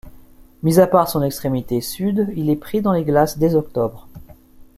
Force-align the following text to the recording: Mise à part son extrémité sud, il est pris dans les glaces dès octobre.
Mise 0.63 0.79
à 0.79 0.87
part 0.87 1.07
son 1.07 1.21
extrémité 1.21 1.79
sud, 1.79 2.33
il 2.35 2.49
est 2.49 2.55
pris 2.55 2.81
dans 2.81 2.91
les 2.91 3.03
glaces 3.03 3.37
dès 3.37 3.53
octobre. 3.53 4.07